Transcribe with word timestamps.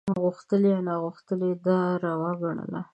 غوښتلي 0.23 0.69
یا 0.73 0.79
ناغوښتلي 0.87 1.45
یې 1.51 1.55
دا 1.65 1.79
روا 2.03 2.31
ګڼله. 2.41 2.81